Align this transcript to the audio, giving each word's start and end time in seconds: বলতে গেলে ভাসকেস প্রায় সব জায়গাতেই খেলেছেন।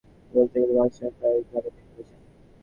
বলতে 0.31 0.55
গেলে 0.61 0.73
ভাসকেস 0.77 1.11
প্রায় 1.17 1.37
সব 1.39 1.51
জায়গাতেই 1.51 1.85
খেলেছেন। 1.85 2.19